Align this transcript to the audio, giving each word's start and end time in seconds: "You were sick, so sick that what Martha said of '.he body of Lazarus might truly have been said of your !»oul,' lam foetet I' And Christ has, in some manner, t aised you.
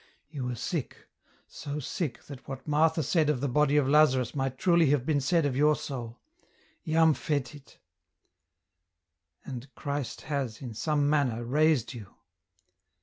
"You 0.31 0.45
were 0.45 0.55
sick, 0.55 0.97
so 1.45 1.77
sick 1.79 2.23
that 2.23 2.47
what 2.47 2.67
Martha 2.67 3.03
said 3.03 3.29
of 3.29 3.39
'.he 3.39 3.47
body 3.47 3.77
of 3.77 3.87
Lazarus 3.87 4.33
might 4.33 4.57
truly 4.57 4.87
have 4.89 5.05
been 5.05 5.21
said 5.21 5.45
of 5.45 5.55
your 5.55 5.75
!»oul,' 5.75 6.17
lam 6.87 7.13
foetet 7.13 7.75
I' 7.75 7.75
And 9.51 9.75
Christ 9.75 10.21
has, 10.21 10.59
in 10.59 10.73
some 10.73 11.07
manner, 11.07 11.43
t 11.45 11.49
aised 11.51 11.93
you. 11.93 12.15